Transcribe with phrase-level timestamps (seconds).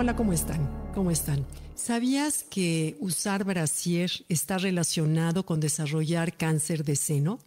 [0.00, 0.66] Hola, ¿cómo están?
[0.94, 1.44] ¿Cómo están?
[1.74, 7.38] ¿Sabías que usar brasier está relacionado con desarrollar cáncer de seno?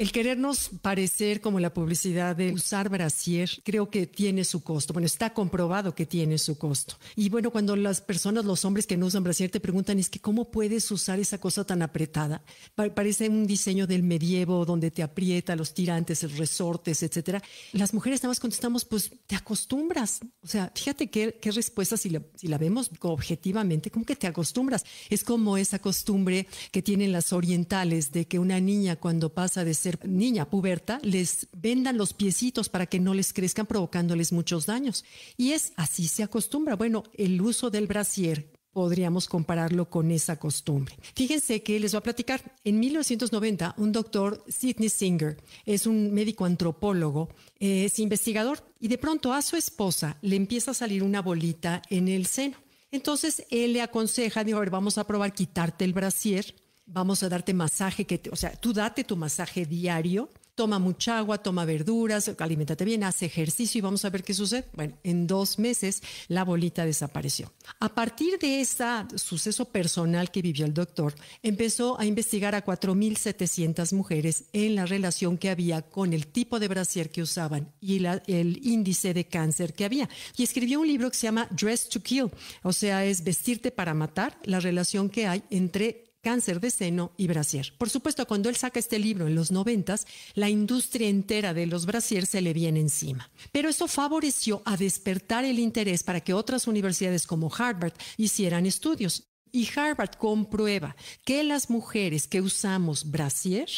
[0.00, 4.94] El querernos parecer como la publicidad de usar brasier, creo que tiene su costo.
[4.94, 6.96] Bueno, está comprobado que tiene su costo.
[7.16, 10.18] Y bueno, cuando las personas, los hombres que no usan brasier te preguntan, es que
[10.18, 12.42] ¿cómo puedes usar esa cosa tan apretada?
[12.74, 17.42] parece un diseño del medievo donde te aprieta los tirantes, los resortes, etcétera.
[17.74, 20.20] Las mujeres nada más contestamos, pues te acostumbras.
[20.42, 24.26] O sea, fíjate qué, qué respuesta si la, si la vemos objetivamente, como que te
[24.26, 24.82] acostumbras.
[25.10, 29.74] Es como esa costumbre que tienen las orientales de que una niña cuando pasa de
[29.74, 35.04] ser niña puberta, les vendan los piecitos para que no les crezcan provocándoles muchos daños.
[35.36, 36.76] Y es así se acostumbra.
[36.76, 40.96] Bueno, el uso del brasier podríamos compararlo con esa costumbre.
[41.14, 42.56] Fíjense que les voy a platicar.
[42.64, 49.32] En 1990, un doctor, Sidney Singer, es un médico antropólogo, es investigador, y de pronto
[49.32, 52.56] a su esposa le empieza a salir una bolita en el seno.
[52.92, 56.54] Entonces él le aconseja, dijo, a ver, vamos a probar quitarte el brasier
[56.92, 61.38] vamos a darte masaje, que o sea, tú date tu masaje diario, toma mucha agua,
[61.38, 64.66] toma verduras, alimentate bien, haz ejercicio y vamos a ver qué sucede.
[64.74, 67.50] Bueno, en dos meses la bolita desapareció.
[67.78, 73.94] A partir de ese suceso personal que vivió el doctor, empezó a investigar a 4.700
[73.94, 78.60] mujeres en la relación que había con el tipo de brasier que usaban y el
[78.62, 80.10] índice de cáncer que había.
[80.36, 82.30] Y escribió un libro que se llama Dress to Kill,
[82.62, 87.26] o sea, es vestirte para matar, la relación que hay entre cáncer de seno y
[87.26, 87.72] brasier.
[87.78, 91.86] Por supuesto, cuando él saca este libro en los noventas, la industria entera de los
[91.86, 93.30] brasier se le viene encima.
[93.52, 99.24] Pero eso favoreció a despertar el interés para que otras universidades como Harvard hicieran estudios.
[99.52, 103.68] Y Harvard comprueba que las mujeres que usamos brasier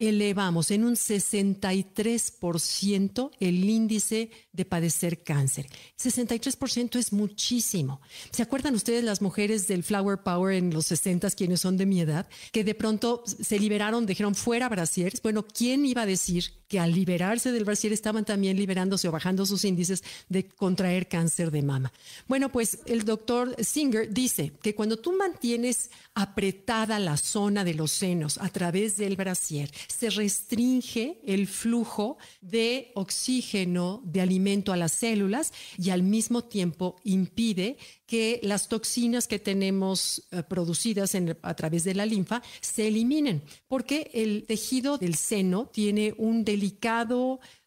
[0.00, 5.68] elevamos en un 63% el índice de padecer cáncer.
[6.02, 8.00] 63% es muchísimo.
[8.32, 12.00] ¿Se acuerdan ustedes las mujeres del Flower Power en los 60 quienes son de mi
[12.00, 15.22] edad, que de pronto se liberaron, dijeron fuera brasieres?
[15.22, 19.44] Bueno, ¿quién iba a decir que al liberarse del brasier estaban también liberándose o bajando
[19.44, 21.92] sus índices de contraer cáncer de mama?
[22.28, 27.90] Bueno, pues el doctor Singer dice que cuando tú mantienes apretada la zona de los
[27.90, 34.92] senos a través del brasier, se restringe el flujo de oxígeno, de alimento a las
[34.92, 41.84] células y al mismo tiempo impide que las toxinas que tenemos eh, producidas a través
[41.84, 46.59] de la linfa se eliminen, porque el tejido del seno tiene un delicado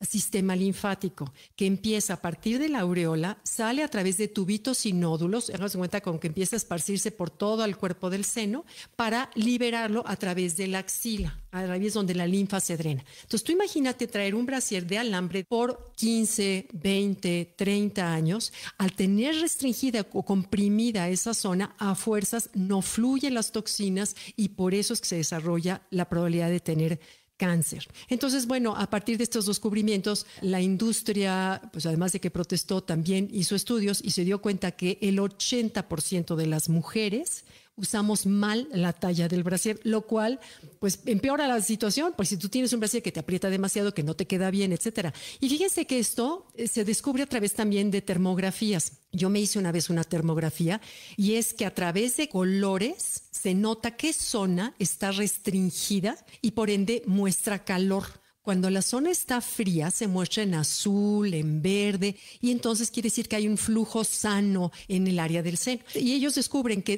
[0.01, 4.93] sistema linfático que empieza a partir de la aureola, sale a través de tubitos y
[4.93, 8.65] nódulos, háganse cuenta con que empieza a esparcirse por todo el cuerpo del seno
[8.95, 13.03] para liberarlo a través de la axila, a través donde la linfa se drena.
[13.23, 19.35] Entonces tú imagínate traer un brasier de alambre por 15, 20, 30 años, al tener
[19.35, 25.01] restringida o comprimida esa zona, a fuerzas no fluyen las toxinas y por eso es
[25.01, 26.99] que se desarrolla la probabilidad de tener
[27.43, 27.89] cáncer.
[28.07, 33.27] Entonces, bueno, a partir de estos descubrimientos, la industria, pues además de que protestó, también
[33.33, 37.43] hizo estudios y se dio cuenta que el 80% de las mujeres
[37.75, 40.39] usamos mal la talla del brasier, lo cual
[40.79, 44.03] pues empeora la situación, pues si tú tienes un brasier que te aprieta demasiado, que
[44.03, 45.13] no te queda bien, etcétera.
[45.39, 48.93] Y fíjense que esto eh, se descubre a través también de termografías.
[49.11, 50.81] Yo me hice una vez una termografía
[51.17, 56.69] y es que a través de colores se nota qué zona está restringida y por
[56.69, 58.22] ende muestra calor.
[58.43, 63.29] Cuando la zona está fría, se muestra en azul, en verde, y entonces quiere decir
[63.29, 65.81] que hay un flujo sano en el área del seno.
[65.95, 66.97] Y ellos descubren que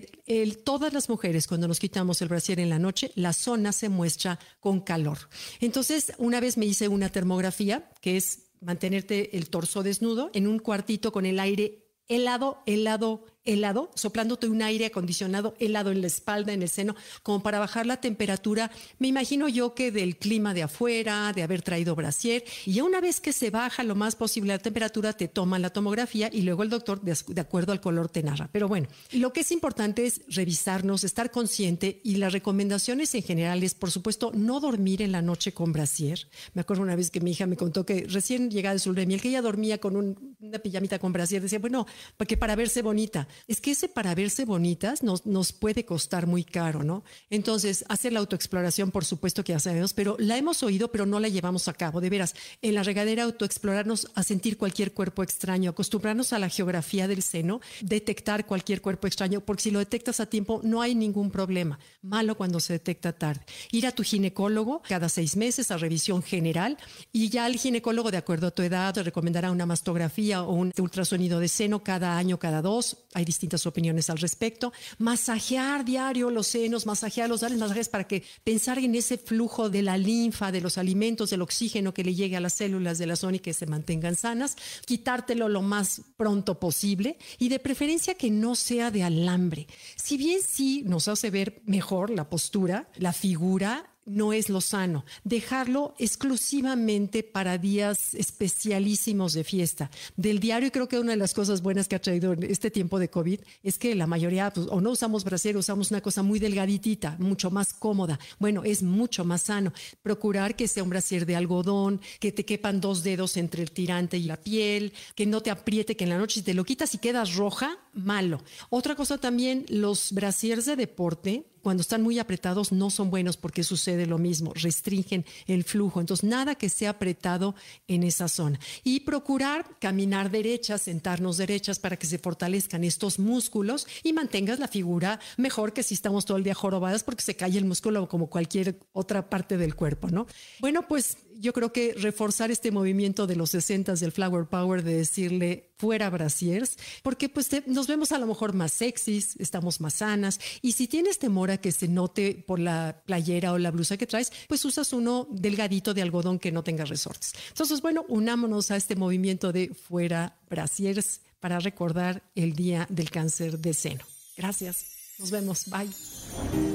[0.66, 4.40] todas las mujeres, cuando nos quitamos el brasier en la noche, la zona se muestra
[4.60, 5.20] con calor.
[5.60, 10.58] Entonces, una vez me hice una termografía, que es mantenerte el torso desnudo en un
[10.58, 16.52] cuartito con el aire helado, helado, helado, soplándote un aire acondicionado helado en la espalda,
[16.54, 18.72] en el seno, como para bajar la temperatura.
[19.00, 23.22] Me imagino yo que del clima de afuera, de haber traído brasier, y una vez
[23.22, 26.70] que se baja lo más posible la temperatura, te toman la tomografía y luego el
[26.70, 28.50] doctor, de, acuerdo al color, te narra.
[28.52, 33.64] Pero bueno, lo que es importante es revisarnos, estar consciente y las recomendaciones en general
[33.64, 36.28] es, por supuesto, no dormir en la noche con brasier.
[36.54, 39.06] Me acuerdo una vez que mi hija me contó que recién llegada de su de
[39.20, 39.96] que ella dormía con
[40.40, 41.86] una pijamita con brasier, decía, bueno,
[42.18, 46.44] porque para verse bonita es que ese para verse bonitas nos, nos puede costar muy
[46.44, 47.04] caro, ¿no?
[47.30, 51.20] Entonces, hacer la autoexploración, por supuesto que ya sabemos, pero la hemos oído, pero no
[51.20, 52.02] la llevamos a cabo.
[52.02, 57.08] De veras, en la regadera autoexplorarnos a sentir cualquier cuerpo extraño, acostumbrarnos a la geografía
[57.08, 61.32] del seno, detectar cualquier cuerpo extraño, porque si lo detectas a tiempo no hay ningún
[61.32, 61.80] problema.
[62.02, 63.46] Malo cuando se detecta tarde.
[63.72, 66.78] Ir a tu ginecólogo cada seis meses a revisión general
[67.12, 70.72] y ya el ginecólogo, de acuerdo a tu edad, te recomendará una mastografía o un
[70.78, 72.98] ultrasonido de seno cada año, cada dos.
[73.14, 74.72] Hay distintas opiniones al respecto.
[74.98, 79.98] Masajear diario los senos, masajearlos, darles masajes para que pensar en ese flujo de la
[79.98, 83.38] linfa, de los alimentos, del oxígeno que le llegue a las células de la zona
[83.38, 84.56] y que se mantengan sanas.
[84.86, 89.68] Quitártelo lo más pronto posible y de preferencia que no sea de alambre.
[89.96, 95.06] Si bien sí nos hace ver mejor la postura, la figura, no es lo sano.
[95.24, 99.90] Dejarlo exclusivamente para días especialísimos de fiesta.
[100.16, 103.10] Del diario, creo que una de las cosas buenas que ha traído este tiempo de
[103.10, 107.18] COVID es que la mayoría, pues, o no usamos brasier, usamos una cosa muy delgaditita,
[107.20, 108.20] mucho más cómoda.
[108.40, 109.74] Bueno, es mucho más sano.
[110.04, 114.18] Procurar que sea un brasier de algodón, que te quepan dos dedos entre el tirante
[114.18, 116.94] y la piel, que no te apriete, que en la noche si te lo quitas
[116.94, 118.44] y quedas roja, malo.
[118.70, 123.64] Otra cosa también, los brasiers de deporte cuando están muy apretados no son buenos porque
[123.64, 126.00] sucede lo mismo, restringen el flujo.
[126.00, 127.56] Entonces, nada que sea apretado
[127.88, 128.60] en esa zona.
[128.84, 134.68] Y procurar caminar derechas, sentarnos derechas para que se fortalezcan estos músculos y mantengas la
[134.68, 138.30] figura mejor que si estamos todo el día jorobadas porque se cae el músculo como
[138.30, 140.28] cualquier otra parte del cuerpo, ¿no?
[140.60, 144.98] Bueno, pues yo creo que reforzar este movimiento de los 60 del Flower Power de
[144.98, 150.40] decirle fuera brasiers, porque pues nos vemos a lo mejor más sexys, estamos más sanas
[150.62, 154.08] y si tienes temor a que se note por la playera o la blusa que
[154.08, 157.34] traes, pues usas uno delgadito de algodón que no tenga resortes.
[157.50, 163.60] Entonces, bueno, unámonos a este movimiento de fuera brasiers para recordar el Día del Cáncer
[163.60, 164.06] de Seno.
[164.38, 164.86] Gracias.
[165.20, 165.66] Nos vemos.
[165.70, 166.75] Bye.